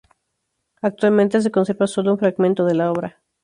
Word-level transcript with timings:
Actualmente 0.81 1.41
se 1.41 1.51
conserva 1.51 1.85
solo 1.85 2.13
un 2.13 2.17
fragmento 2.17 2.65
de 2.65 2.73
la 2.73 2.89
obra. 2.91 3.19